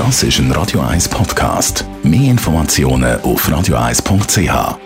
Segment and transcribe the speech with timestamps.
[0.00, 1.84] Das ist ein Radio 1 Podcast.
[2.02, 4.78] Mehr Informationen auf radio1.ch.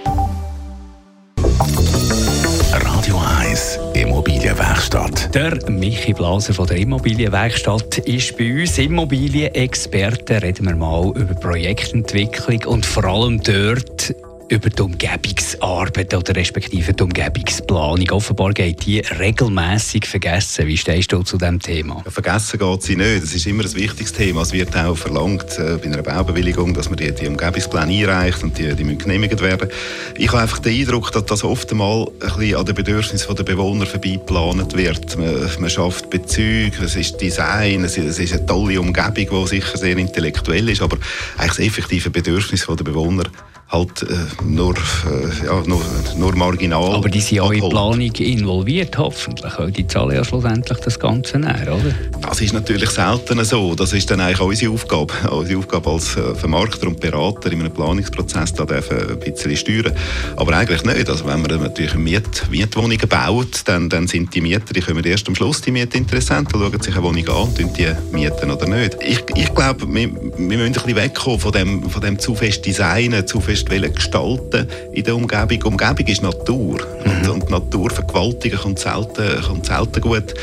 [2.72, 5.32] Radio 1 Immobilienwerkstatt.
[5.32, 10.42] Der Michi Blaser von der Immobilienwerkstatt ist bei uns Immobilienexperte.
[10.42, 14.12] Reden wir mal über Projektentwicklung und vor allem dort
[14.48, 18.10] über die Umgebungsarbeit oder respektive die Umgebungsplanung.
[18.10, 20.66] Offenbar geht die regelmäßig vergessen.
[20.66, 22.02] Wie stehst du zu diesem Thema?
[22.04, 23.22] Ja, vergessen geht sie nicht.
[23.22, 24.42] Das ist immer ein wichtiges Thema.
[24.42, 28.58] Es wird auch verlangt äh, bei einer Baubewilligung, dass man die, die Umgebungspläne einreicht und
[28.58, 29.68] die, die müssen genehmigt werden.
[30.16, 34.76] Ich habe einfach den Eindruck, dass das oft bisschen an den Bedürfnissen der Bewohner vorbeigeplant
[34.76, 35.18] wird.
[35.18, 39.48] Man, man schafft Bezüge, es ist Design, es ist, es ist eine tolle Umgebung, die
[39.48, 40.98] sicher sehr intellektuell ist, aber
[41.38, 43.24] eigentlich das effektive Bedürfnis der Bewohner
[43.74, 45.82] halt äh, nur, äh, ja, nur,
[46.16, 46.94] nur marginal.
[46.94, 50.98] Aber die sind auch in die Planung involviert, hoffentlich, weil die zahlen ja schlussendlich das
[50.98, 51.94] Ganze näher, oder?
[52.22, 53.74] Das ist natürlich selten so.
[53.74, 55.12] Das ist dann eigentlich auch unsere Aufgabe.
[55.30, 59.92] Unsere Aufgabe als äh, Vermarkter und Berater in einem Planungsprozess, da dürfen ein bisschen steuern.
[60.36, 61.08] Aber eigentlich nicht.
[61.08, 65.28] Also wenn man natürlich Miet Mietwohnungen baut, dann, dann sind die Mieter, die kommen erst
[65.28, 68.96] am Schluss, die Mietinteressenten, schauen sich eine Wohnung an und die mieten oder nicht.
[69.00, 72.64] Ich, ich glaube, wir, wir müssen ein bisschen wegkommen von dem, von dem zu fest
[72.64, 75.62] Designen, zu fest gestalten in der Umgebung.
[75.62, 76.78] Umgebung ist Natur.
[77.04, 77.30] Mhm.
[77.30, 80.34] Und, und Natur vergewaltigen kommt selten, kommt selten gut.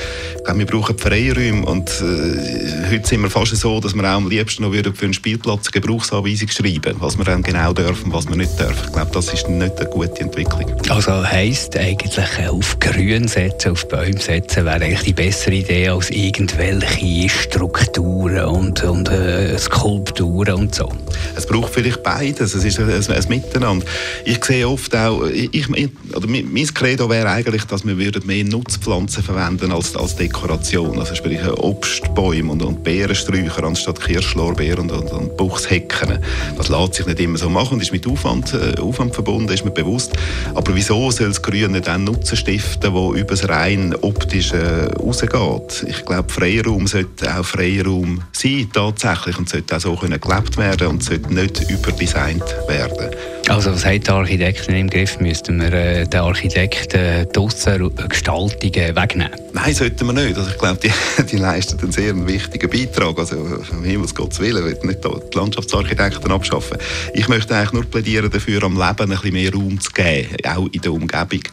[0.44, 1.66] Glaube, wir brauchen Freiräume.
[1.66, 5.13] Und äh, heute sind wir fast so, dass wir auch am liebsten noch für einen
[5.13, 8.86] Spielplatz eine Gebrauchsanweisung schreiben was wir dann genau dürfen, was wir nicht dürfen.
[8.86, 10.66] Ich glaube, das ist nicht eine gute Entwicklung.
[10.89, 15.89] Also heisst eigentlich äh, auf Grün setzen, auf Bäume setzen, wäre eigentlich die bessere Idee
[15.89, 20.91] als irgendwelche Strukturen und, und äh, Skulpturen und so.
[21.35, 22.53] Es braucht vielleicht beides.
[22.53, 23.85] Es ist ein, ein, ein Miteinander.
[24.25, 29.71] Ich sehe oft auch, ich, oder mein Credo wäre eigentlich, dass wir mehr Nutzpflanzen verwenden
[29.71, 30.99] als, als Dekoration.
[30.99, 36.19] Also sprich Obstbäume und, und Beerensträucher anstatt Kirschlorbeeren und, und, und Buchshecken.
[36.57, 39.65] Das lässt sich nicht immer so machen und ist mit Aufwand, äh, Aufwand verbunden, ist
[39.65, 40.13] mir bewusst.
[40.53, 45.85] Aber wieso soll das Grün nicht einen Nutzen stiften, der über das rein optische rausgeht?
[45.88, 51.03] Ich glaube, Freiraum sollte auch Freiraum sein, tatsächlich, und sollte auch so gelebt werden und
[51.03, 52.91] sollte nicht überdesignt werden.
[53.52, 55.19] Also was hat der Architekt im Griff?
[55.19, 59.31] Müssten wir äh, den Architekten äh, die Aussengestaltungen wegnehmen?
[59.52, 60.38] Nein, sollten wir nicht.
[60.38, 63.19] Also ich glaube, die, die leisten einen sehr wichtigen Beitrag.
[63.19, 66.78] Also um Himmels Gottes Willen, will nicht die Landschaftsarchitekten abschaffen.
[67.13, 70.68] Ich möchte eigentlich nur plädieren dafür, am Leben ein bisschen mehr Raum zu geben, auch
[70.72, 71.44] in der Umgebung.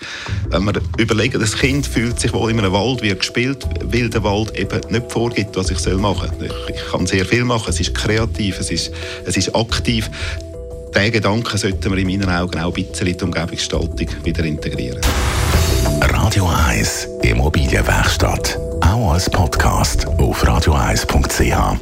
[0.51, 4.23] Wenn wir überlegen, das Kind fühlt sich wohl in einem Wald, wird gespielt, weil der
[4.23, 6.47] Wald eben nicht vorgibt, was ich machen soll.
[6.47, 8.93] Ich, ich kann sehr viel machen, es ist kreativ, es ist,
[9.25, 10.09] es ist aktiv
[10.95, 15.01] diesen Gedanken sollten wir in meinen Augen auch ein bisschen die Umgebungsgestaltung wieder integrieren.
[16.01, 18.59] Radio 1 Immobilienwerkstatt.
[18.81, 21.81] Auch als Podcast auf radio1.ch.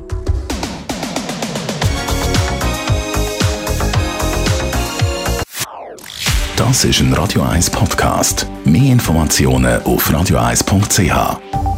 [6.56, 8.46] Das ist ein Radio 1 Podcast.
[8.64, 11.75] Mehr Informationen auf radio1.ch.